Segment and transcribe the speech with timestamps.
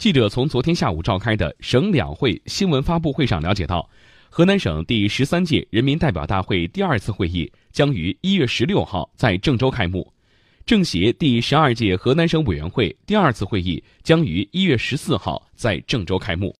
[0.00, 3.86] 记者从昨天下午召开的省两会新闻发布会上了解到
[4.30, 10.10] 河南省第十三届人民代表大会第二次会议将于一月十六号在郑州开幕
[10.64, 16.48] 政协第十二届河南省委员会第二次会议将于一月十四号在郑州开幕。